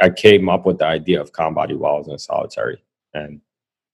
[0.00, 2.82] I came up with the idea of body while I was in solitary,
[3.14, 3.40] and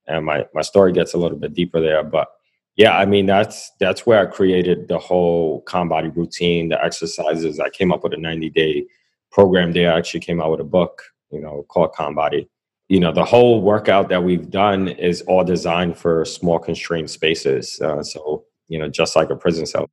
[0.06, 2.28] and my my story gets a little bit deeper there, but
[2.76, 7.60] yeah, I mean that's that's where I created the whole body routine, the exercises.
[7.60, 8.84] I came up with a 90 day
[9.30, 9.92] program there.
[9.92, 12.48] I actually came out with a book, you know, called Body.
[12.88, 17.80] You know, the whole workout that we've done is all designed for small constrained spaces.
[17.80, 19.88] Uh, so, you know, just like a prison cell.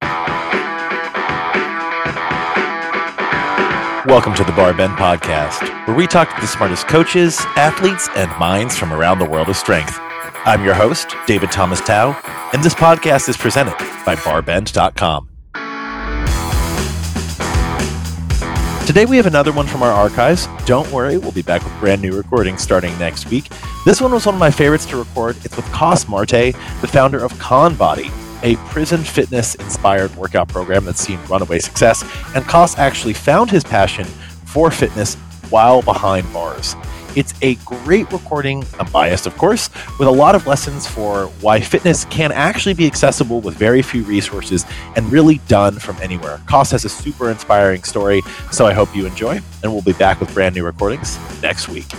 [4.12, 8.78] Welcome to the BarBend Podcast, where we talk to the smartest coaches, athletes, and minds
[8.78, 9.98] from around the world of strength.
[10.44, 12.20] I'm your host, David Thomas Tao,
[12.52, 15.30] and this podcast is presented by barbend.com.
[18.86, 20.46] Today we have another one from our archives.
[20.66, 23.50] Don't worry, we'll be back with brand new recordings starting next week.
[23.86, 25.38] This one was one of my favorites to record.
[25.46, 28.12] It's with Kos Marte, the founder of Conbody,
[28.44, 32.04] a prison fitness inspired workout program that's seen runaway success.
[32.36, 34.06] And Kos actually found his passion
[34.46, 35.16] for fitness
[35.50, 36.76] while behind bars.
[37.16, 42.06] It's a great recording, unbiased of course, with a lot of lessons for why fitness
[42.06, 46.40] can actually be accessible with very few resources and really done from anywhere.
[46.48, 50.22] Kos has a super inspiring story, so I hope you enjoy, and we'll be back
[50.22, 51.92] with brand new recordings next week.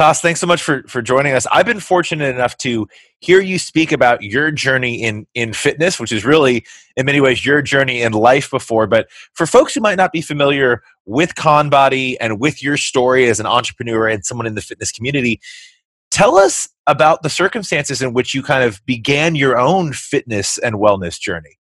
[0.00, 1.46] Kos, thanks so much for for joining us.
[1.52, 6.10] I've been fortunate enough to hear you speak about your journey in in fitness, which
[6.10, 6.64] is really
[6.96, 8.86] in many ways your journey in life before.
[8.86, 13.40] But for folks who might not be familiar with Conbody and with your story as
[13.40, 15.38] an entrepreneur and someone in the fitness community,
[16.10, 20.76] tell us about the circumstances in which you kind of began your own fitness and
[20.76, 21.58] wellness journey.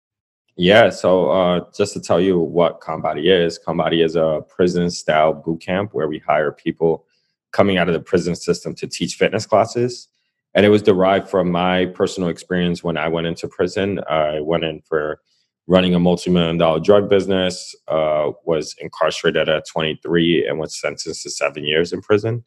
[0.55, 5.33] Yeah, so uh, just to tell you what Conbody is, Conbody is a prison style
[5.33, 7.05] boot camp where we hire people
[7.52, 10.08] coming out of the prison system to teach fitness classes.
[10.54, 14.00] And it was derived from my personal experience when I went into prison.
[14.08, 15.20] I went in for
[15.66, 21.30] running a multi-million dollar drug business, uh, was incarcerated at 23 and was sentenced to
[21.30, 22.44] seven years in prison.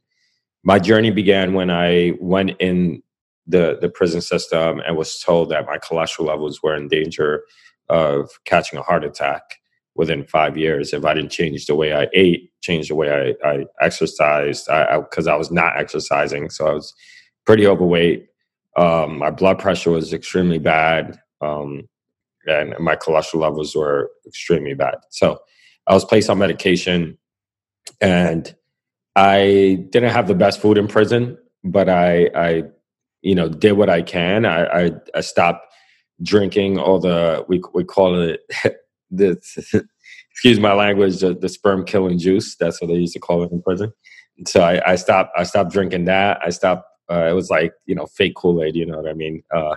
[0.64, 3.04] My journey began when I went in
[3.46, 7.44] the, the prison system and was told that my cholesterol levels were in danger
[7.90, 9.61] of catching a heart attack
[9.96, 13.48] within five years if I didn't change the way I ate, change the way I,
[13.48, 16.50] I exercised, because I, I, I, was not exercising.
[16.50, 16.94] So I was
[17.46, 18.28] pretty overweight.
[18.78, 21.20] Um, my blood pressure was extremely bad.
[21.42, 21.90] Um,
[22.46, 24.96] and my cholesterol levels were extremely bad.
[25.10, 25.40] So
[25.88, 27.18] I was placed on medication
[28.00, 28.54] and
[29.16, 32.64] I didn't have the best food in prison, but I, I
[33.22, 34.46] you know, did what I can.
[34.46, 35.68] I, I, I stopped
[36.24, 38.42] drinking all the, we, we call it
[39.12, 39.32] the
[40.32, 42.56] excuse my language, the, the, sperm killing juice.
[42.56, 43.92] That's what they used to call it in prison.
[44.48, 45.32] So I, I stopped.
[45.38, 46.40] I stopped drinking that.
[46.44, 46.86] I stopped.
[47.10, 48.76] Uh, it was like you know fake Kool Aid.
[48.76, 49.44] You know what I mean?
[49.54, 49.76] Uh,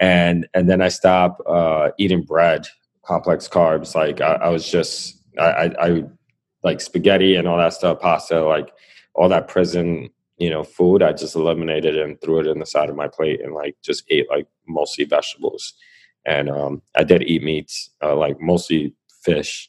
[0.00, 2.66] and and then I stopped uh, eating bread,
[3.04, 3.94] complex carbs.
[3.94, 6.04] Like I, I was just I, I, I
[6.62, 8.72] like spaghetti and all that stuff, pasta, like
[9.14, 11.02] all that prison you know food.
[11.02, 14.02] I just eliminated and threw it in the side of my plate and like just
[14.08, 15.74] ate like mostly vegetables
[16.26, 19.68] and um, I did eat meats, uh, like mostly fish.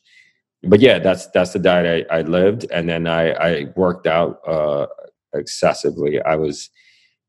[0.63, 4.39] But yeah, that's that's the diet I, I lived, and then I, I worked out
[4.47, 4.88] uh,
[5.33, 6.21] excessively.
[6.21, 6.69] I was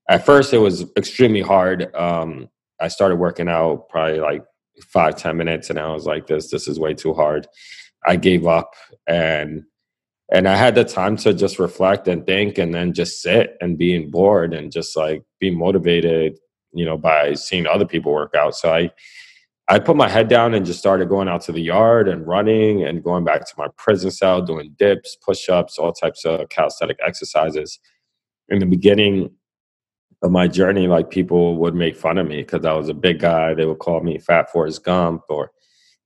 [0.09, 1.95] at first it was extremely hard.
[1.95, 2.49] Um,
[2.81, 4.45] I started working out probably like
[4.85, 7.47] five ten minutes, and I was like, "This this is way too hard."
[8.07, 8.75] I gave up,
[9.07, 9.65] and
[10.33, 13.77] and I had the time to just reflect and think, and then just sit and
[13.77, 16.39] being bored and just like be motivated
[16.77, 18.55] you know, by seeing other people work out.
[18.55, 18.91] So I,
[19.69, 22.85] I put my head down and just started going out to the yard and running
[22.85, 26.99] and going back to my prison cell, doing dips, push ups, all types of calisthenic
[27.05, 27.81] exercises.
[28.49, 29.31] In the beginning
[30.23, 33.21] of my journey, like people would make fun of me because I was a big
[33.21, 33.55] guy.
[33.55, 35.51] They would call me Fat Forrest Gump or,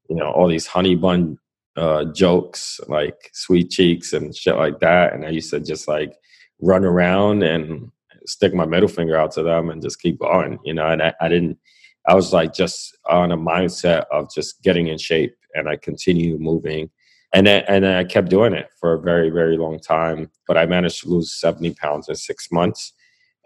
[0.09, 1.37] you know, all these honey bun
[1.77, 5.13] uh, jokes like sweet cheeks and shit like that.
[5.13, 6.15] And I used to just like
[6.61, 7.91] run around and
[8.31, 10.87] stick my middle finger out to them and just keep going, you know.
[10.87, 11.59] And I, I didn't,
[12.07, 16.41] I was like just on a mindset of just getting in shape, and I continued
[16.41, 16.91] moving,
[17.33, 20.31] and then and then I kept doing it for a very very long time.
[20.47, 22.93] But I managed to lose seventy pounds in six months,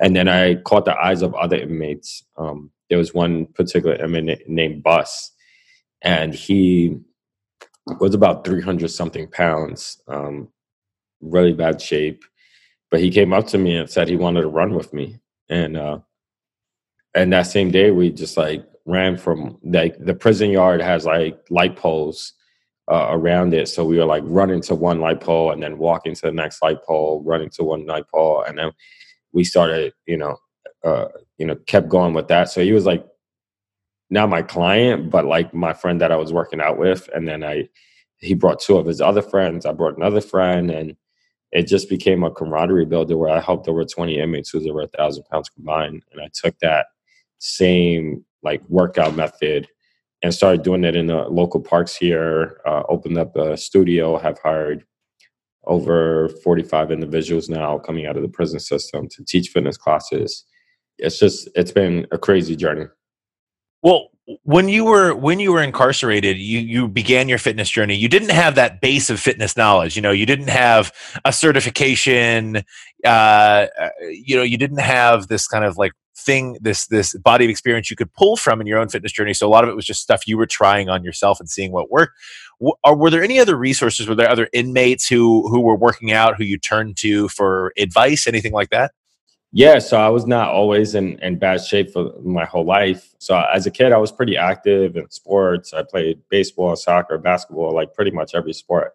[0.00, 2.24] and then I caught the eyes of other inmates.
[2.36, 5.32] Um, there was one particular inmate named Bus,
[6.02, 6.98] and he
[8.00, 10.48] was about three hundred something pounds, um,
[11.20, 12.24] really bad shape
[12.94, 15.18] but he came up to me and said he wanted to run with me.
[15.48, 15.98] And uh
[17.12, 21.44] and that same day we just like ran from like the prison yard has like
[21.50, 22.34] light poles
[22.86, 23.66] uh, around it.
[23.68, 26.62] So we were like running to one light pole and then walking to the next
[26.62, 28.44] light pole running to one light pole.
[28.46, 28.70] And then
[29.32, 30.36] we started you know
[30.84, 31.06] uh
[31.38, 32.48] you know kept going with that.
[32.48, 33.04] So he was like
[34.08, 37.10] not my client but like my friend that i was working out with.
[37.12, 37.68] And then i
[38.18, 39.66] he brought two of his other friends.
[39.66, 40.96] I brought another friend, and
[41.54, 44.88] it just became a camaraderie builder where I helped over 20 inmates who's over a
[44.88, 46.02] thousand pounds combined.
[46.12, 46.86] And I took that
[47.38, 49.68] same like workout method
[50.22, 52.60] and started doing it in the local parks here.
[52.66, 54.84] Uh, opened up a studio, have hired
[55.66, 60.44] over 45 individuals now coming out of the prison system to teach fitness classes.
[60.98, 62.86] It's just, it's been a crazy journey.
[63.80, 64.08] Well,
[64.42, 67.94] when you were when you were incarcerated you you began your fitness journey.
[67.94, 70.92] You didn't have that base of fitness knowledge you know you didn't have
[71.24, 72.62] a certification
[73.04, 73.66] uh,
[74.10, 77.90] you know you didn't have this kind of like thing this this body of experience
[77.90, 79.34] you could pull from in your own fitness journey.
[79.34, 81.72] So a lot of it was just stuff you were trying on yourself and seeing
[81.72, 82.14] what worked.
[82.60, 84.08] W- or were there any other resources?
[84.08, 88.26] Were there other inmates who who were working out who you turned to for advice
[88.26, 88.92] anything like that
[89.56, 93.14] yeah, so I was not always in, in bad shape for my whole life.
[93.18, 95.72] So as a kid, I was pretty active in sports.
[95.72, 98.94] I played baseball, soccer, basketball, like pretty much every sport.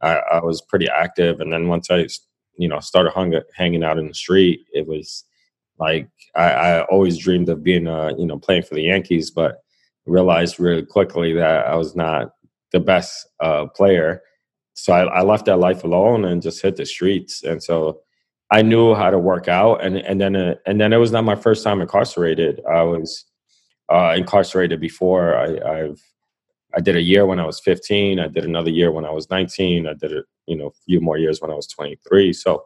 [0.00, 2.06] I, I was pretty active, and then once I,
[2.56, 5.24] you know, started hung, hanging out in the street, it was
[5.80, 9.58] like I, I always dreamed of being, uh, you know, playing for the Yankees, but
[10.06, 12.30] realized really quickly that I was not
[12.70, 14.22] the best uh, player.
[14.74, 18.02] So I, I left that life alone and just hit the streets, and so
[18.50, 21.24] I knew how to work out, and and then uh, and then it was not
[21.24, 22.60] my first time incarcerated.
[22.70, 23.24] I was
[23.92, 25.36] uh, incarcerated before.
[25.36, 26.00] I, I've
[26.76, 28.20] I did a year when I was 15.
[28.20, 29.86] I did another year when I was 19.
[29.86, 32.32] I did a you know a few more years when I was 23.
[32.32, 32.64] So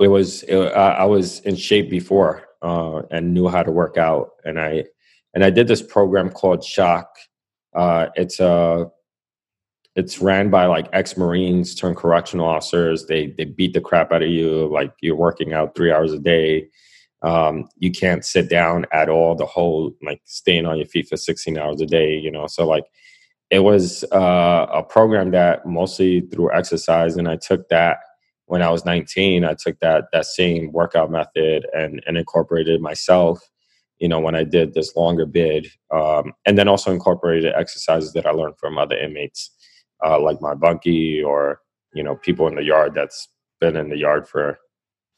[0.00, 4.30] it was it, I was in shape before uh, and knew how to work out.
[4.44, 4.84] And I
[5.34, 7.08] and I did this program called Shock.
[7.74, 8.90] Uh, it's a
[9.98, 13.06] it's ran by like ex-marines turned correctional officers.
[13.06, 16.20] They they beat the crap out of you like you're working out three hours a
[16.20, 16.68] day.
[17.22, 21.16] Um, you can't sit down at all the whole like staying on your feet for
[21.16, 22.46] 16 hours a day you know?
[22.46, 22.84] So like
[23.50, 27.98] it was uh, a program that mostly through exercise and i took that
[28.46, 33.40] when i was 19 i took that that same workout method and and incorporated myself
[33.98, 38.26] you know when i did this longer bid um, and then also incorporated exercises that
[38.26, 39.50] i learned from other inmates
[40.04, 41.60] uh, like my bunkie or
[41.94, 43.28] you know people in the yard that's
[43.60, 44.58] been in the yard for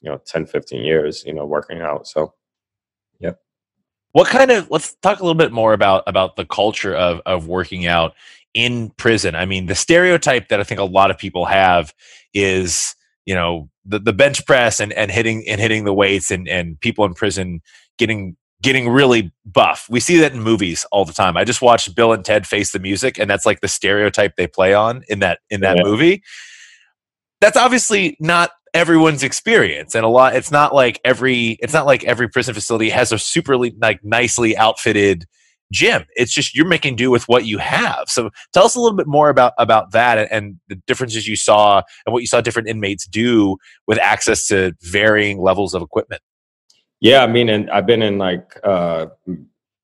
[0.00, 2.06] you know 10 15 years you know working out.
[2.06, 2.34] So
[3.18, 3.38] yep.
[4.12, 7.46] What kind of let's talk a little bit more about about the culture of of
[7.46, 8.14] working out
[8.54, 9.34] in prison.
[9.34, 11.94] I mean the stereotype that i think a lot of people have
[12.34, 12.94] is
[13.26, 16.80] you know the, the bench press and and hitting and hitting the weights and and
[16.80, 17.60] people in prison
[17.98, 19.86] getting getting really buff.
[19.88, 21.36] We see that in movies all the time.
[21.36, 24.46] I just watched Bill and Ted Face the Music, and that's like the stereotype they
[24.46, 25.82] play on in that in that yeah.
[25.82, 26.22] movie.
[27.40, 30.34] That's obviously not everyone's experience, and a lot.
[30.36, 31.58] It's not like every.
[31.60, 35.24] It's not like every prison facility has a super like nicely outfitted
[35.72, 36.04] gym.
[36.16, 38.04] It's just you're making do with what you have.
[38.08, 41.36] So tell us a little bit more about about that and, and the differences you
[41.36, 46.22] saw and what you saw different inmates do with access to varying levels of equipment.
[47.00, 49.06] Yeah, I mean, and I've been in like uh,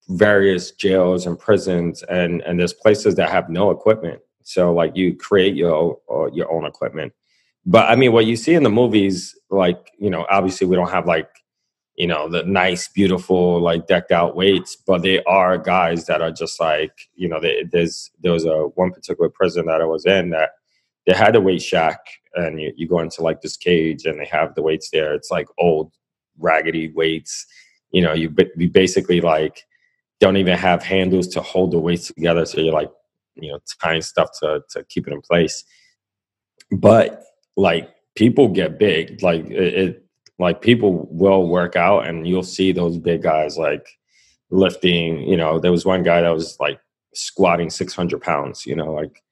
[0.09, 4.21] various jails and prisons, and and there's places that have no equipment.
[4.43, 7.13] So like you create your uh, your own equipment.
[7.65, 10.91] But I mean, what you see in the movies, like you know, obviously we don't
[10.91, 11.29] have like
[11.97, 16.31] you know the nice, beautiful, like decked out weights, but they are guys that are
[16.31, 20.05] just like you know, they, there's there was a one particular prison that I was
[20.05, 20.51] in that
[21.07, 22.01] they had a weight shack,
[22.35, 25.15] and you, you go into like this cage, and they have the weights there.
[25.15, 25.93] It's like old
[26.39, 27.47] raggedy weights.
[27.91, 29.65] You know, you, you basically like
[30.21, 32.47] don't even have handles to hold the weights together.
[32.47, 32.91] So you're like,
[33.35, 35.65] you know, tying stuff to, to keep it in place.
[36.71, 37.23] But
[37.57, 40.07] like people get big, like it, it
[40.39, 43.89] like people will work out and you'll see those big guys like
[44.51, 46.81] lifting, you know, there was one guy that was like
[47.15, 49.23] squatting 600 pounds, you know, like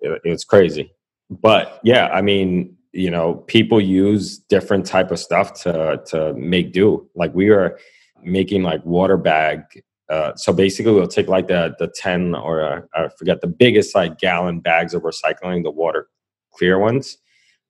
[0.00, 0.92] it, it was crazy.
[1.30, 6.72] But yeah, I mean, you know people use different type of stuff to to make
[6.72, 7.08] do.
[7.14, 7.78] Like we are
[8.22, 9.62] making like water bag
[10.08, 13.94] uh, so basically we'll take like the the 10 or uh, i forget the biggest
[13.94, 16.08] like gallon bags of recycling the water
[16.52, 17.18] clear ones.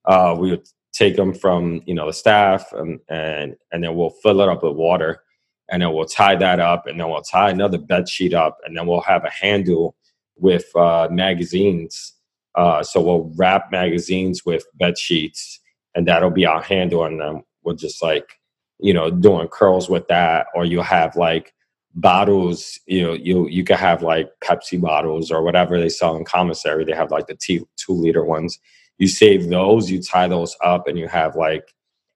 [0.05, 4.09] Uh, we would take them from you know the staff and and and then we'll
[4.09, 5.23] fill it up with water
[5.69, 8.77] and then we'll tie that up and then we'll tie another bed sheet up and
[8.77, 9.95] then we'll have a handle
[10.37, 12.13] with uh, magazines
[12.57, 15.59] uh, so we'll wrap magazines with bed sheets,
[15.95, 18.39] and that'll be our handle, and then we'll just like
[18.79, 21.53] you know doing curls with that, or you'll have like
[21.93, 22.79] bottles.
[22.87, 26.83] You know, you you can have like Pepsi bottles or whatever they sell in commissary.
[26.83, 28.59] They have like the two two liter ones.
[28.97, 31.75] You save those, you tie those up, and you have like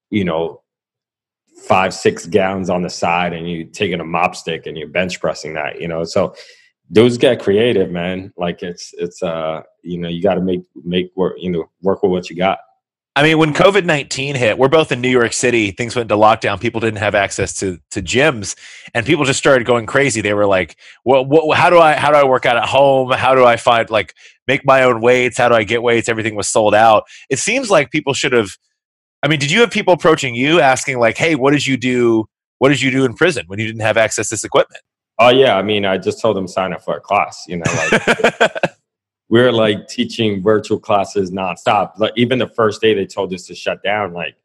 [0.09, 0.63] you know
[1.55, 5.19] five six gallons on the side, and you taking a mop stick and you're bench
[5.19, 5.79] pressing that.
[5.79, 6.33] You know, so
[6.91, 8.33] Dudes get creative, man.
[8.37, 12.03] Like it's it's uh you know you got to make make work you know work
[12.03, 12.59] with what you got.
[13.15, 15.71] I mean, when COVID nineteen hit, we're both in New York City.
[15.71, 16.59] Things went into lockdown.
[16.59, 18.55] People didn't have access to to gyms,
[18.93, 20.21] and people just started going crazy.
[20.21, 23.11] They were like, "Well, what, how do I how do I work out at home?
[23.11, 24.13] How do I find like
[24.47, 25.37] make my own weights?
[25.37, 26.07] How do I get weights?
[26.07, 27.03] Everything was sold out.
[27.29, 28.49] It seems like people should have.
[29.23, 32.25] I mean, did you have people approaching you asking like, "Hey, what did you do?
[32.59, 34.81] What did you do in prison when you didn't have access to this equipment?"
[35.21, 37.45] Oh yeah, I mean, I just told them sign up for a class.
[37.47, 38.51] You know, like
[39.29, 41.99] we are like teaching virtual classes nonstop.
[41.99, 44.35] Like even the first day they told us to shut down, like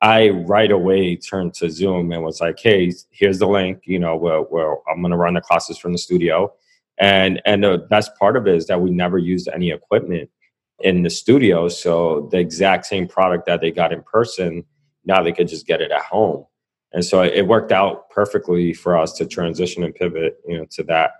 [0.00, 3.82] I right away turned to Zoom and was like, "Hey, here's the link.
[3.84, 6.54] You know, where, where I'm going to run the classes from the studio."
[6.96, 10.30] And and the best part of it is that we never used any equipment
[10.78, 14.64] in the studio, so the exact same product that they got in person,
[15.04, 16.46] now they could just get it at home.
[16.94, 20.82] And so it worked out perfectly for us to transition and pivot, you know, to
[20.84, 21.10] that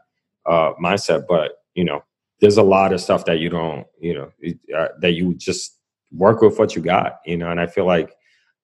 [0.46, 1.24] uh, mindset.
[1.28, 2.02] But you know,
[2.40, 4.30] there's a lot of stuff that you don't, you know,
[4.76, 5.76] uh, that you just
[6.12, 7.50] work with what you got, you know.
[7.50, 8.14] And I feel like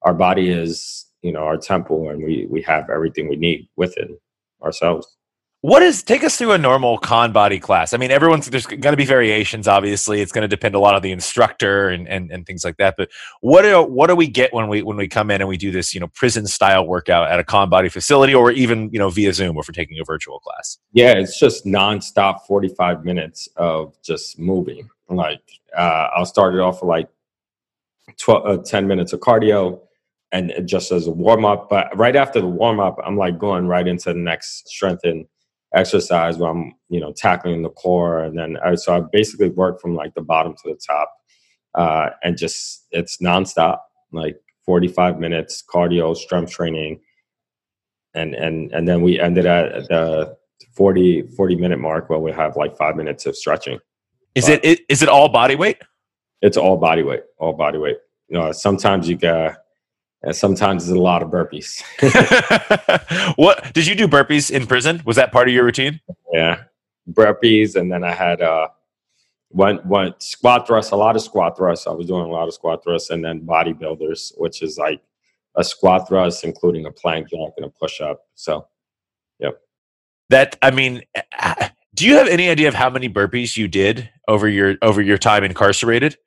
[0.03, 3.97] our body is, you know, our temple, and we we have everything we need with
[3.97, 4.09] it
[4.63, 5.17] ourselves
[5.61, 7.93] what is take us through a normal con body class.
[7.93, 10.21] I mean everyone's there's going to be variations obviously.
[10.21, 12.95] It's going to depend a lot on the instructor and, and and things like that.
[12.97, 13.09] But
[13.41, 15.71] what do what do we get when we when we come in and we do
[15.71, 19.09] this you know prison style workout at a con body facility or even you know
[19.09, 20.79] via zoom if we're taking a virtual class?
[20.93, 24.89] Yeah it's just nonstop 45 minutes of just moving.
[25.09, 25.41] Like
[25.77, 27.09] uh, i'll start it off with like
[28.17, 29.79] 12 uh, 10 minutes of cardio
[30.31, 33.67] and just as a warm up but right after the warm up i'm like going
[33.67, 35.25] right into the next strength and
[35.73, 38.23] exercise where I'm, you know, tackling the core.
[38.23, 41.13] And then I, so I basically work from like the bottom to the top
[41.75, 43.79] uh, and just, it's nonstop,
[44.11, 46.99] like 45 minutes cardio, strength training.
[48.13, 50.35] And, and, and then we ended at the
[50.75, 53.79] 40, 40 minute mark where we have like five minutes of stretching.
[54.35, 55.77] Is but it, is it all body weight?
[56.41, 57.97] It's all body weight, all body weight.
[58.27, 59.57] You know, sometimes you got,
[60.23, 61.81] and sometimes it's a lot of burpees.
[63.37, 65.01] what did you do burpees in prison?
[65.05, 65.99] Was that part of your routine?
[66.31, 66.63] Yeah,
[67.09, 68.67] burpees, and then I had uh,
[69.49, 71.87] one one squat thrust, a lot of squat thrusts.
[71.87, 75.01] I was doing a lot of squat thrusts, and then bodybuilders, which is like
[75.55, 78.25] a squat thrust, including a plank jack and a push up.
[78.35, 78.67] So,
[79.39, 79.59] yep.
[80.29, 81.01] That I mean,
[81.93, 85.17] do you have any idea of how many burpees you did over your over your
[85.17, 86.17] time incarcerated?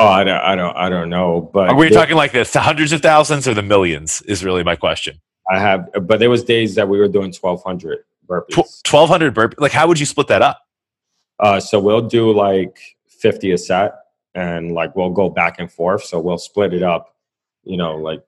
[0.00, 1.50] Oh, I don't, I don't, I don't know.
[1.52, 4.22] But are we talking like this, the hundreds of thousands or the millions?
[4.22, 5.20] Is really my question.
[5.50, 8.82] I have, but there was days that we were doing twelve hundred burpees.
[8.82, 9.60] Twelve hundred burpees.
[9.60, 10.62] Like, how would you split that up?
[11.38, 12.78] Uh, so we'll do like
[13.08, 13.92] fifty a set,
[14.34, 16.04] and like we'll go back and forth.
[16.04, 17.14] So we'll split it up.
[17.64, 18.24] You know, like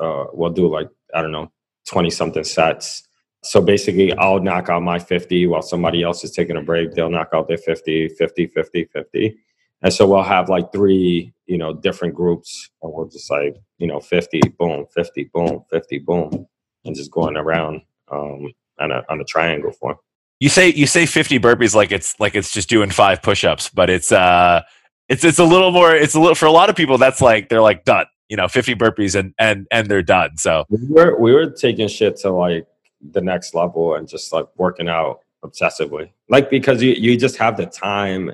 [0.00, 1.52] uh, we'll do like I don't know,
[1.86, 3.06] twenty something sets.
[3.44, 6.94] So basically, I'll knock out my 50 while somebody else is taking a break.
[6.94, 9.36] They'll knock out their 50, 50, 50, 50
[9.82, 13.86] and so we'll have like three, you know, different groups, and we'll just like, you
[13.86, 16.46] know, 50, boom, 50, boom, 50, boom,
[16.84, 19.96] and just going around um, on a on a triangle form.
[20.40, 23.88] You say you say 50 burpees like it's like it's just doing five push-ups, but
[23.88, 24.62] it's uh
[25.08, 27.48] it's it's a little more it's a little for a lot of people that's like
[27.48, 30.36] they're like done, you know, 50 burpees and and and they're done.
[30.36, 32.66] So we were we were taking shit to like
[33.12, 36.10] the next level and just like working out obsessively.
[36.28, 38.32] Like because you you just have the time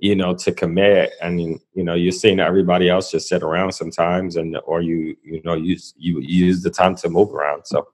[0.00, 1.12] you know, to commit.
[1.22, 5.40] And you know, you're seeing everybody else just sit around sometimes, and or you you
[5.44, 7.66] know use you use the time to move around.
[7.66, 7.86] So.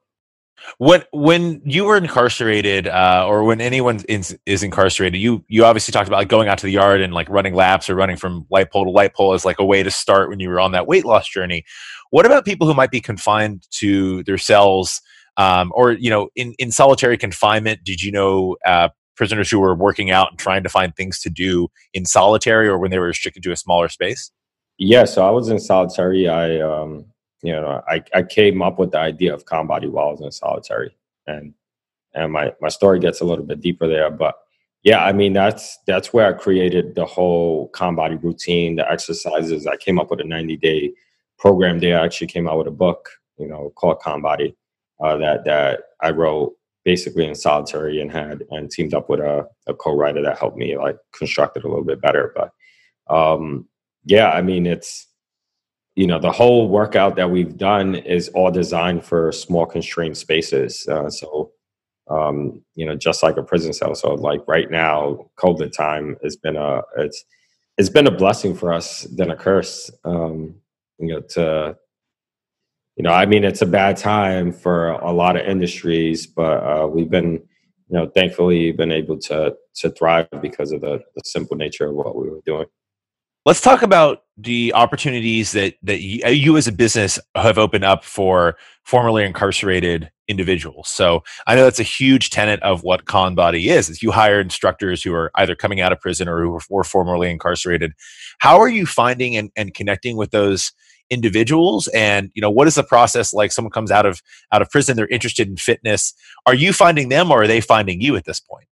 [0.79, 5.93] When when you were incarcerated, uh, or when anyone is, is incarcerated, you you obviously
[5.93, 8.47] talked about like going out to the yard and like running laps or running from
[8.51, 10.73] light pole to light pole as like a way to start when you were on
[10.73, 11.65] that weight loss journey.
[12.11, 15.03] What about people who might be confined to their cells,
[15.37, 17.85] um, or you know, in in solitary confinement?
[17.85, 21.31] Did you know uh, prisoners who were working out and trying to find things to
[21.31, 24.31] do in solitary or when they were restricted to a smaller space?
[24.79, 26.29] Yeah, so I was in solitary.
[26.29, 27.07] I, um,
[27.43, 30.33] you know, I, I came up with the idea of ConBody while I was in
[30.33, 30.97] solitary,
[31.27, 31.55] and
[32.15, 34.11] and my my story gets a little bit deeper there.
[34.11, 34.37] But
[34.83, 39.67] yeah, I mean that's that's where I created the whole ConBody routine, the exercises.
[39.67, 40.93] I came up with a ninety day
[41.39, 41.81] program.
[41.81, 44.55] There, I actually came out with a book, you know, called ConBody
[45.01, 46.56] uh, that that I wrote
[46.87, 50.79] basically in solitary and had and teamed up with a, a co-writer that helped me
[50.79, 52.33] like construct it a little bit better.
[52.35, 52.51] But
[53.15, 53.69] um
[54.05, 55.09] yeah i mean it's
[55.97, 60.87] you know the whole workout that we've done is all designed for small constrained spaces.
[60.89, 61.51] Uh, so
[62.09, 63.95] um you know just like a prison cell.
[63.97, 67.25] So like right now covid time has been a it's
[67.79, 70.55] it's been a blessing for us than a curse um
[70.99, 71.77] you know to
[72.97, 76.87] you know, I mean, it's a bad time for a lot of industries, but uh,
[76.87, 77.43] we've been
[77.89, 81.95] you know, thankfully been able to to thrive because of the, the simple nature of
[81.95, 82.67] what we were doing.
[83.45, 87.85] Let's talk about the opportunities that that you, uh, you, as a business have opened
[87.85, 90.89] up for formerly incarcerated individuals.
[90.89, 93.89] So I know that's a huge tenet of what Conbody is.
[93.89, 97.31] Is you hire instructors who are either coming out of prison or who were formerly
[97.31, 97.93] incarcerated.
[98.39, 100.73] How are you finding and, and connecting with those
[101.11, 101.89] individuals?
[101.89, 103.53] And you know, what is the process like?
[103.53, 104.23] Someone comes out of
[104.53, 106.15] out of prison, they're interested in fitness.
[106.47, 108.67] Are you finding them, or are they finding you at this point?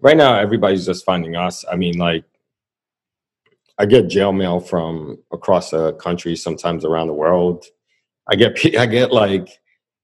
[0.00, 1.64] Right now, everybody's just finding us.
[1.70, 2.24] I mean, like
[3.78, 7.64] I get jail mail from across the country, sometimes around the world.
[8.28, 9.48] I get I get like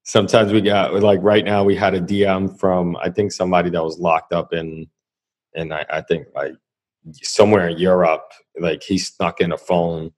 [0.02, 3.82] sometimes we got like right now we had a DM from I think somebody that
[3.82, 4.88] was locked up in
[5.54, 6.54] and I, I think like
[7.22, 8.30] somewhere in Europe.
[8.58, 10.12] Like he snuck in a phone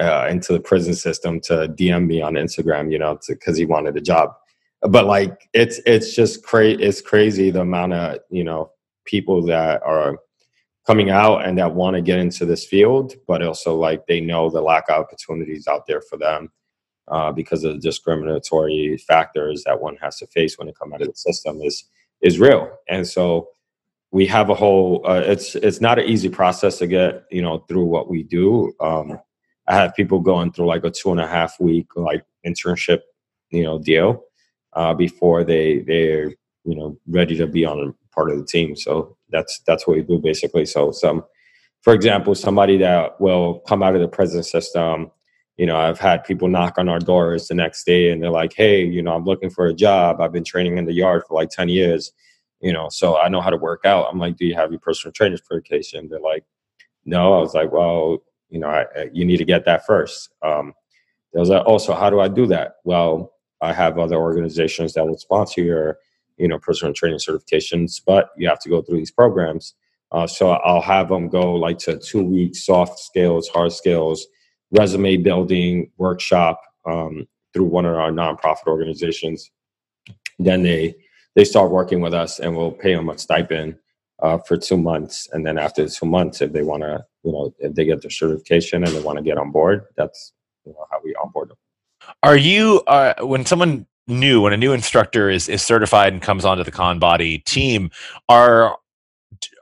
[0.00, 3.96] uh, into the prison system to DM me on Instagram, you know, because he wanted
[3.96, 4.34] a job.
[4.82, 6.82] But like it's it's just crazy.
[6.82, 8.70] It's crazy the amount of you know
[9.06, 10.18] people that are
[10.86, 14.50] coming out and that want to get into this field, but also like they know
[14.50, 16.50] the lack of opportunities out there for them
[17.08, 21.02] uh, because of the discriminatory factors that one has to face when it comes out
[21.02, 21.84] of the system is
[22.20, 22.70] is real.
[22.88, 23.48] And so
[24.10, 25.02] we have a whole.
[25.06, 28.72] Uh, it's it's not an easy process to get you know through what we do.
[28.80, 29.18] Um,
[29.66, 33.00] I have people going through like a two and a half week like internship
[33.50, 34.24] you know deal
[34.74, 36.30] uh, before they they're
[36.64, 38.76] you know ready to be on part of the team.
[38.76, 40.66] So that's that's what we do basically.
[40.66, 41.24] So some,
[41.82, 45.10] for example, somebody that will come out of the prison system.
[45.56, 48.54] You know, I've had people knock on our doors the next day and they're like,
[48.54, 50.20] "Hey, you know, I'm looking for a job.
[50.20, 52.12] I've been training in the yard for like ten years.
[52.60, 54.80] You know, so I know how to work out." I'm like, "Do you have your
[54.80, 56.44] personal training certification?" They're like,
[57.04, 58.18] "No." I was like, "Well,
[58.54, 60.30] you know, I, you need to get that first.
[60.42, 60.72] Um,
[61.32, 62.76] was also, how do I do that?
[62.84, 65.98] Well, I have other organizations that will sponsor your
[66.36, 69.74] you know personal training certifications but you have to go through these programs
[70.12, 74.26] uh, so i'll have them go like to two weeks soft skills hard skills
[74.70, 79.50] resume building workshop um, through one of our nonprofit organizations
[80.38, 80.94] then they
[81.36, 83.76] they start working with us and we'll pay them a stipend
[84.22, 87.54] uh, for two months and then after two months if they want to you know
[87.58, 90.32] if they get their certification and they want to get on board that's
[90.64, 91.56] you know how we onboard them.
[92.22, 96.44] Are you uh, when someone new when a new instructor is is certified and comes
[96.44, 97.90] onto the Con Body team
[98.28, 98.76] are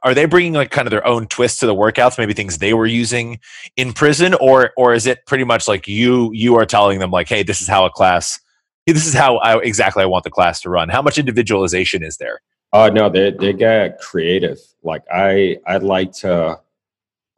[0.03, 2.75] are they bringing like kind of their own twist to the workouts maybe things they
[2.75, 3.39] were using
[3.77, 4.35] in prison?
[4.35, 7.61] Or or is it pretty much like you you are telling them like hey this
[7.61, 8.41] is how a class
[8.87, 10.89] this is how I, exactly i want the class to run.
[10.89, 12.41] How much individualization is there?
[12.73, 14.59] Uh no they they get creative.
[14.83, 16.59] Like i i'd like to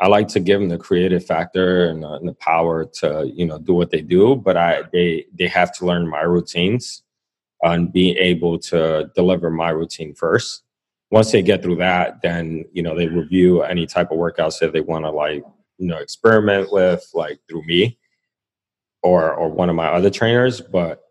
[0.05, 3.47] I like to give them the creative factor and, uh, and, the power to you
[3.47, 7.03] know do what they do, but I they they have to learn my routines
[7.63, 10.63] and be able to deliver my routine first.
[11.11, 14.75] Once they get through that, then you know they review any type of workouts that
[14.75, 15.43] they want to like
[15.79, 17.99] you know experiment with like through me
[19.03, 20.61] or or one of my other trainers.
[20.61, 21.03] But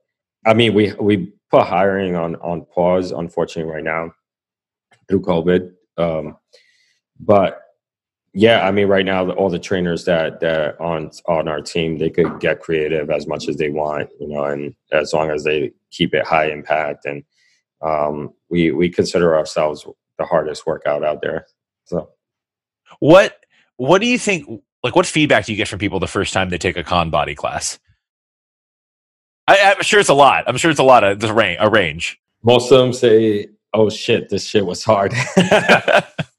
[0.46, 4.12] I mean, we we put hiring on on pause, unfortunately, right now
[5.10, 5.72] through COVID.
[5.98, 6.38] Um,
[7.20, 7.63] but
[8.34, 12.10] yeah, I mean, right now, all the trainers that that on on our team, they
[12.10, 15.72] could get creative as much as they want, you know, and as long as they
[15.92, 17.24] keep it high impact, and
[17.82, 19.86] um, we we consider ourselves
[20.18, 21.46] the hardest workout out there.
[21.86, 22.10] So,
[23.00, 23.38] what
[23.78, 24.50] what do you think?
[24.82, 27.12] Like, what feedback do you get from people the first time they take a con
[27.12, 27.78] body class?
[29.48, 30.46] I, am sure it's a lot.
[30.48, 31.58] I'm sure it's a lot of the range.
[31.62, 32.20] A range.
[32.42, 35.14] Most of them say, "Oh shit, this shit was hard."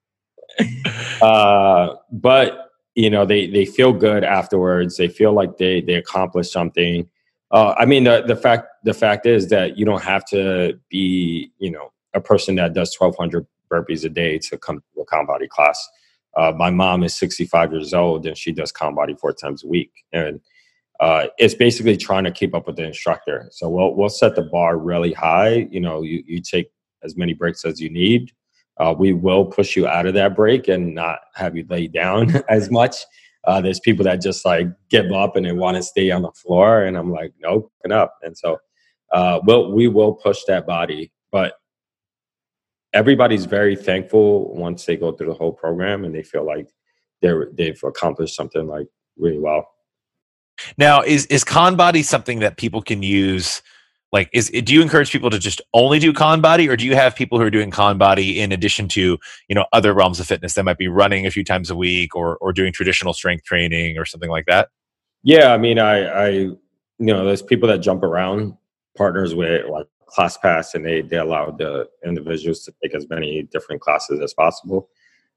[1.23, 4.97] uh, but you know, they they feel good afterwards.
[4.97, 7.09] They feel like they they accomplished something.
[7.51, 11.51] Uh, I mean, the the fact the fact is that you don't have to be
[11.59, 15.49] you know a person that does 1,200 burpees a day to come to a ConBody
[15.49, 15.89] class.
[16.37, 19.91] Uh, my mom is 65 years old and she does ConBody four times a week,
[20.13, 20.41] and
[21.01, 23.49] uh, it's basically trying to keep up with the instructor.
[23.51, 25.67] So we'll we'll set the bar really high.
[25.71, 26.71] You know, you you take
[27.03, 28.33] as many breaks as you need
[28.79, 32.33] uh, we will push you out of that break and not have you lay down
[32.49, 32.97] as much.
[33.45, 36.33] Uh, there's people that just like give up and they want to stay on the
[36.33, 38.17] floor, and I'm like, no, get up.
[38.23, 38.59] And so,
[39.13, 41.55] uh, we'll, we will push that body, but
[42.95, 46.69] everybody's very thankful once they go through the whole program and they feel like
[47.21, 48.87] they're they've accomplished something like
[49.19, 49.69] really well.
[50.79, 53.61] Now, is is Conbody something that people can use?
[54.15, 57.15] Like is do you encourage people to just only do Conbody or do you have
[57.15, 60.65] people who are doing Conbody in addition to you know other realms of fitness that
[60.65, 64.05] might be running a few times a week or or doing traditional strength training or
[64.05, 64.69] something like that
[65.25, 66.57] yeah i mean i i you
[66.99, 68.57] know there's people that jump around
[68.97, 73.81] partners with like ClassPass and they they allow the individuals to take as many different
[73.81, 74.89] classes as possible.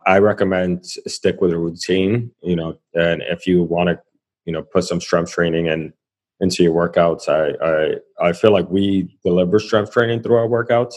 [0.05, 3.99] I recommend stick with a routine, you know, and if you want to,
[4.45, 5.93] you know, put some strength training and
[6.39, 10.93] into your workouts, I, I I feel like we deliver strength training through our workouts.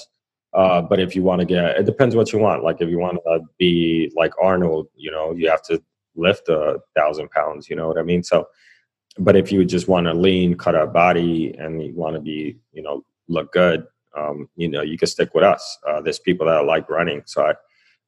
[0.52, 2.64] Uh, but if you want to get, it depends what you want.
[2.64, 5.80] Like if you want to be like Arnold, you know, you have to
[6.16, 7.70] lift a thousand pounds.
[7.70, 8.22] You know what I mean?
[8.22, 8.48] So,
[9.18, 12.58] but if you just want to lean, cut out body, and you want to be,
[12.72, 15.78] you know, look good, um, you know, you can stick with us.
[15.88, 17.54] Uh, there's people that like running, so I,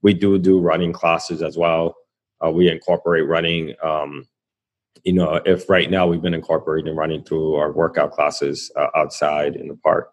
[0.02, 1.94] we do do running classes as well.
[2.44, 3.74] Uh, we incorporate running.
[3.84, 4.26] Um,
[5.04, 9.56] you know, if right now we've been incorporating running through our workout classes uh, outside
[9.56, 10.12] in the park.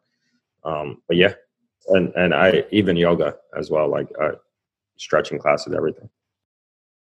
[0.64, 1.34] Um, but yeah,
[1.88, 4.32] and and I even yoga as well, like uh,
[4.98, 6.10] stretching classes, everything.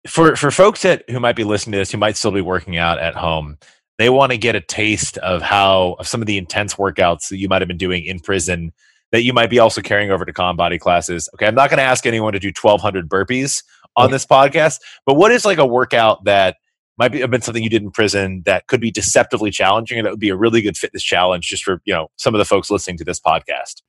[0.07, 2.77] For for folks that who might be listening to this, who might still be working
[2.77, 3.57] out at home,
[3.97, 7.37] they want to get a taste of how of some of the intense workouts that
[7.37, 8.73] you might have been doing in prison
[9.11, 11.29] that you might be also carrying over to ConBody classes.
[11.35, 13.63] Okay, I'm not going to ask anyone to do 1,200 burpees
[13.97, 16.55] on this podcast, but what is like a workout that
[16.97, 20.05] might be, have been something you did in prison that could be deceptively challenging and
[20.05, 22.45] that would be a really good fitness challenge just for you know some of the
[22.45, 23.81] folks listening to this podcast?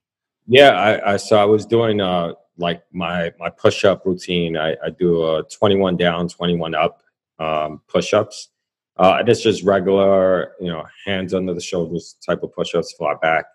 [0.46, 4.56] Yeah, I, I so I was doing uh like my my push up routine.
[4.56, 7.02] I, I do a 21 down, 21 up
[7.38, 8.48] um, push ups.
[8.98, 12.92] Uh, and it's just regular, you know, hands under the shoulders type of push ups,
[12.92, 13.46] flat back.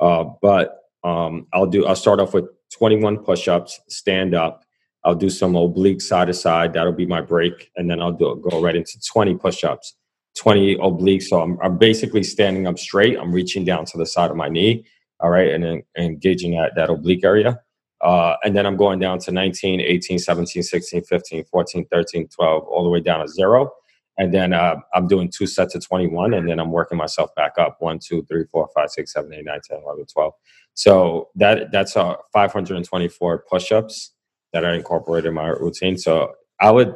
[0.00, 1.86] Uh, but um, I'll do.
[1.86, 4.64] I'll start off with 21 push ups, stand up.
[5.06, 6.74] I'll do some oblique side to side.
[6.74, 9.96] That'll be my break, and then I'll do go right into 20 push ups,
[10.36, 11.24] 20 obliques.
[11.24, 13.18] So I'm, I'm basically standing up straight.
[13.18, 14.84] I'm reaching down to the side of my knee
[15.20, 17.60] all right, and then engaging that, that oblique area.
[18.02, 22.64] Uh, and then I'm going down to 19, 18, 17, 16, 15, 14, 13, 12,
[22.64, 23.70] all the way down to zero.
[24.18, 27.52] And then uh, I'm doing two sets of 21, and then I'm working myself back
[27.58, 30.32] up one, two, three, four, five, six, seven, eight, nine, 10, 11, 12.
[30.74, 34.12] So that that's uh, 524 push ups
[34.56, 35.98] that I incorporated in my routine.
[35.98, 36.94] So I would,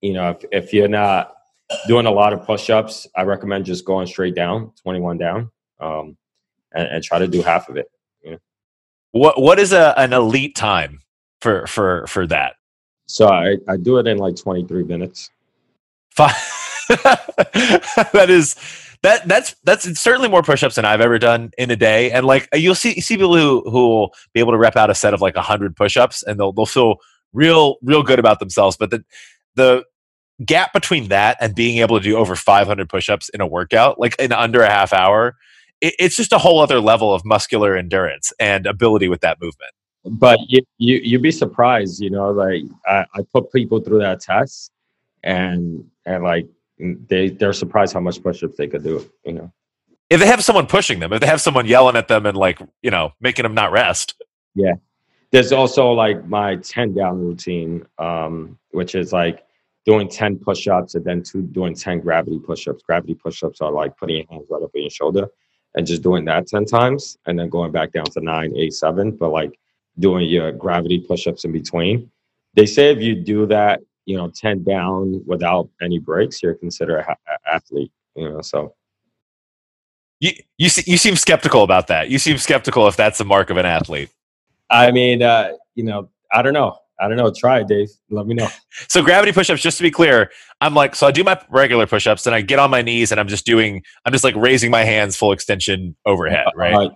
[0.00, 1.34] you know, if, if you're not
[1.86, 5.50] doing a lot of push ups, I recommend just going straight down, 21 down.
[5.78, 6.16] Um,
[6.72, 7.90] and, and try to do half of it.
[8.22, 8.38] You know?
[9.12, 11.00] What what is a, an elite time
[11.40, 12.54] for for for that?
[13.06, 15.30] So I, I do it in like 23 minutes.
[16.10, 16.34] Five.
[16.88, 18.56] that is
[19.02, 22.10] that that's that's certainly more push-ups than I've ever done in a day.
[22.10, 24.90] And like you'll see you see people who who will be able to rep out
[24.90, 26.96] a set of like hundred push-ups and they'll they'll feel
[27.32, 28.76] real real good about themselves.
[28.76, 29.04] But the
[29.54, 29.84] the
[30.44, 34.14] gap between that and being able to do over 500 push-ups in a workout like
[34.18, 35.34] in under a half hour
[35.80, 39.72] it, it's just a whole other level of muscular endurance and ability with that movement.
[40.04, 44.20] But you, you you'd be surprised, you know, like I, I put people through that
[44.20, 44.70] test
[45.24, 46.46] and and like
[46.78, 49.52] they they're surprised how much push-ups they could do, you know.
[50.08, 52.60] If they have someone pushing them, if they have someone yelling at them and like,
[52.82, 54.14] you know, making them not rest.
[54.54, 54.74] Yeah.
[55.32, 59.44] There's also like my 10 down routine, um, which is like
[59.84, 62.82] doing 10 push-ups and then two doing 10 gravity push-ups.
[62.82, 65.28] Gravity push-ups are like putting your hands right up on your shoulder
[65.74, 69.10] and just doing that 10 times and then going back down to nine, eight, seven,
[69.10, 69.58] but like
[69.98, 72.10] doing your gravity push-ups in between.
[72.54, 77.04] They say if you do that, you know, 10 down without any breaks, you're considered
[77.08, 77.16] an
[77.52, 78.74] athlete, you know, so.
[80.20, 82.08] You, you, you seem skeptical about that.
[82.08, 84.08] You seem skeptical if that's the mark of an athlete.
[84.70, 86.78] I mean, uh, you know, I don't know.
[86.98, 87.30] I don't know.
[87.30, 87.90] Try it, Dave.
[88.08, 88.48] Let me know.
[88.88, 92.26] So gravity push-ups, just to be clear, I'm like, so I do my regular push-ups,
[92.26, 94.84] and I get on my knees, and I'm just doing, I'm just like raising my
[94.84, 96.74] hands full extension overhead, right?
[96.74, 96.90] Uh,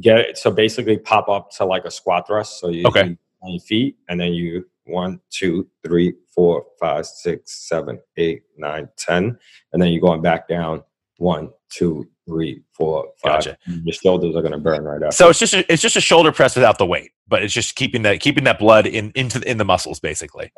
[0.00, 0.38] get it.
[0.38, 2.60] So basically, pop up to like a squat thrust.
[2.60, 3.16] So you okay.
[3.42, 8.88] on your feet, and then you one, two, three, four, five, six, seven, eight, nine,
[8.96, 9.38] ten,
[9.72, 10.82] and then you're going back down.
[11.18, 13.44] One, two, three, four, five.
[13.44, 13.58] Gotcha.
[13.66, 15.14] Your shoulders are going to burn right after.
[15.14, 17.76] So it's just a, it's just a shoulder press without the weight, but it's just
[17.76, 20.52] keeping that keeping that blood in into in the muscles basically.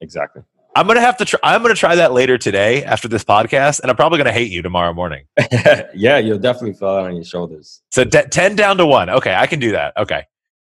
[0.00, 0.42] Exactly.
[0.76, 1.24] I'm gonna have to.
[1.24, 4.50] try I'm gonna try that later today after this podcast, and I'm probably gonna hate
[4.50, 5.24] you tomorrow morning.
[5.94, 7.82] yeah, you'll definitely fall it on your shoulders.
[7.90, 9.08] So ten down to one.
[9.08, 9.94] Okay, I can do that.
[9.96, 10.24] Okay,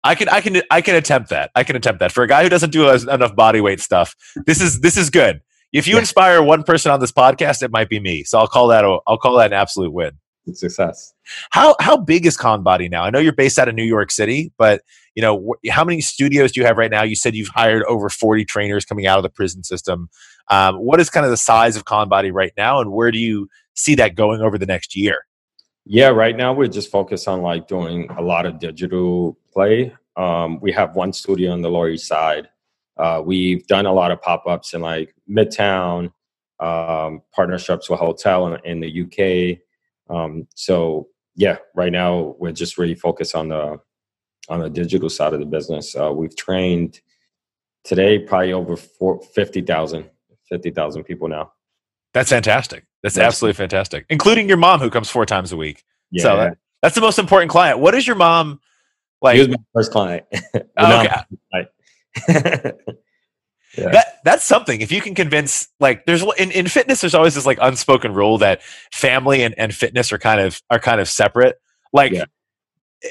[0.05, 1.51] I can I can I can attempt that.
[1.55, 4.15] I can attempt that for a guy who doesn't do enough body weight stuff.
[4.47, 5.41] This is this is good.
[5.73, 8.23] If you inspire one person on this podcast, it might be me.
[8.23, 10.13] So I'll call that a, I'll call that an absolute win
[10.53, 11.15] success.
[11.51, 13.03] How how big is Con Body now?
[13.03, 14.83] I know you're based out of New York City, but
[15.15, 17.03] you know wh- how many studios do you have right now?
[17.03, 20.11] You said you've hired over 40 trainers coming out of the prison system.
[20.51, 23.19] Um, what is kind of the size of Con Body right now, and where do
[23.19, 25.25] you see that going over the next year?
[25.87, 29.95] Yeah, right now we're just focused on like doing a lot of digital play.
[30.17, 32.49] Um, we have one studio on the Lower East Side.
[32.97, 36.11] Uh, we've done a lot of pop ups in like Midtown,
[36.61, 39.59] um, partnerships with hotel in, in the UK.
[40.15, 43.79] Um, so yeah, right now we're just really focused on the
[44.49, 45.97] on the digital side of the business.
[45.97, 47.01] Uh, we've trained
[47.83, 50.11] today probably over 50,000
[50.49, 51.53] 50,000 people now.
[52.15, 52.87] That's fantastic.
[53.03, 53.27] That's yes.
[53.27, 55.85] absolutely fantastic, including your mom who comes four times a week.
[56.11, 56.23] Yeah.
[56.23, 57.81] So that, that's the most important client.
[57.81, 58.61] What is your mom
[59.21, 59.35] like?
[59.35, 60.25] He was my first client.
[60.77, 61.67] oh, okay.
[63.77, 63.91] yeah.
[63.91, 64.81] That that's something.
[64.81, 68.39] If you can convince, like, there's in, in fitness, there's always this like unspoken rule
[68.39, 71.57] that family and, and fitness are kind of are kind of separate.
[71.93, 72.25] Like, yeah.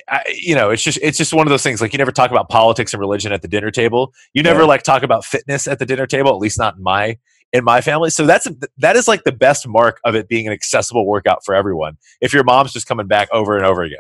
[0.07, 1.81] I, you know, it's just it's just one of those things.
[1.81, 4.13] Like, you never talk about politics and religion at the dinner table.
[4.33, 4.67] You never yeah.
[4.67, 6.31] like talk about fitness at the dinner table.
[6.31, 7.17] At least not in my
[7.53, 8.09] in my family.
[8.09, 8.47] So that's
[8.79, 11.97] that is like the best mark of it being an accessible workout for everyone.
[12.19, 13.99] If your mom's just coming back over and over again.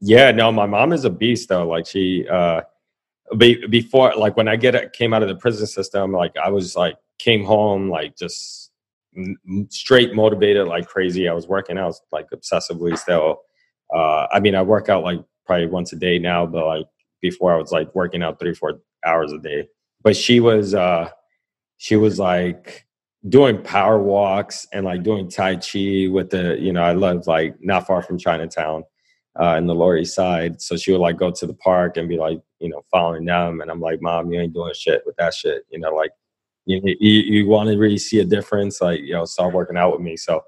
[0.00, 1.66] Yeah, no, my mom is a beast though.
[1.66, 2.60] Like she uh
[3.36, 6.76] be, before like when I get came out of the prison system, like I was
[6.76, 8.70] like came home like just
[9.70, 11.28] straight motivated like crazy.
[11.28, 13.40] I was working out like obsessively still.
[13.94, 16.86] Uh I mean, I work out like probably once a day now, but like
[17.22, 19.68] before I was like working out 3 4 hours a day.
[20.02, 21.10] But she was uh
[21.78, 22.86] she was like
[23.28, 27.54] doing power walks and like doing tai chi with the you know i live like
[27.60, 28.82] not far from chinatown
[29.38, 30.60] uh, in the lower east side.
[30.60, 33.60] So she would like go to the park and be like you know following them.
[33.60, 35.62] And i'm like mom you ain't doing shit with that shit.
[35.70, 36.10] You know like
[36.66, 38.80] you, you, you want to really see a difference?
[38.80, 40.16] Like you know start working out with me.
[40.16, 40.42] So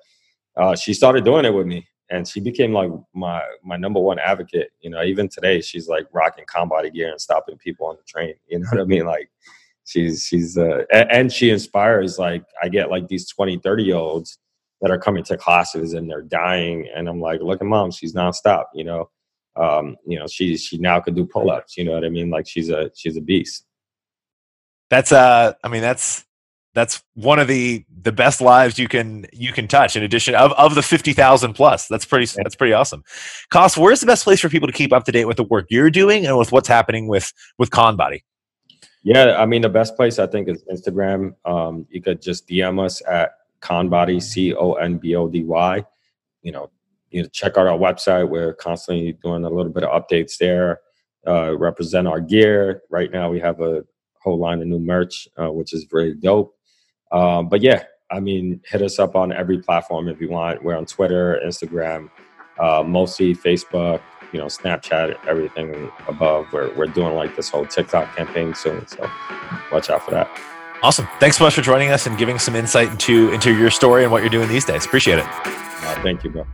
[0.57, 1.87] uh, she started doing it with me.
[2.11, 4.71] And she became like my my number one advocate.
[4.81, 8.35] You know even today she's like rocking combat gear and stopping people on the train.
[8.49, 9.07] You know what i mean?
[9.07, 9.31] Like
[9.85, 14.38] she's she's uh, and she inspires like i get like these 20 30 year olds
[14.81, 18.14] that are coming to classes and they're dying and i'm like look at mom she's
[18.14, 19.09] nonstop you know?
[19.55, 22.31] Um you know she she now could do pull-ups you know what i mean?
[22.31, 23.66] Like she's a she's a beast.
[24.88, 26.25] That's uh i mean that's
[26.75, 30.53] that's one of the the best lives you can you can touch in addition of,
[30.53, 31.87] of the 50,000 plus.
[31.87, 33.05] That's pretty that's pretty awesome.
[33.51, 35.66] Kos where's the best place for people to keep up to date with the work
[35.68, 38.23] you're doing and with what's happening with with conbody
[39.03, 41.35] yeah, I mean the best place I think is Instagram.
[41.45, 45.85] Um, you could just DM us at Conbody C O N B O D Y.
[46.43, 46.71] You know,
[47.11, 48.29] you know, check out our website.
[48.29, 50.81] We're constantly doing a little bit of updates there.
[51.27, 52.83] Uh, represent our gear.
[52.91, 53.85] Right now, we have a
[54.21, 56.57] whole line of new merch, uh, which is very dope.
[57.12, 60.62] Um, but yeah, I mean, hit us up on every platform if you want.
[60.62, 62.11] We're on Twitter, Instagram,
[62.59, 64.01] uh, mostly Facebook,
[64.33, 66.53] you know, Snapchat, everything above.
[66.53, 68.87] We're, we're doing like this whole TikTok campaign soon.
[68.87, 69.09] So
[69.71, 70.31] watch out for that.
[70.83, 71.07] Awesome.
[71.21, 74.11] Thanks so much for joining us and giving some insight into, into your story and
[74.11, 74.85] what you're doing these days.
[74.85, 75.27] Appreciate it.
[75.27, 76.47] Uh, thank you, bro.